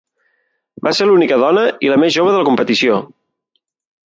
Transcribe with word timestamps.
Va 0.87 0.93
ser 0.99 1.07
l'única 1.09 1.37
dona 1.43 1.65
i 1.87 1.91
la 1.93 1.99
més 2.05 2.15
jove 2.17 2.35
de 2.37 2.41
la 2.43 2.49
competició. 2.51 2.99